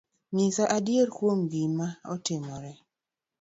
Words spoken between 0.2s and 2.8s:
Nyisa adier kuom gima notimore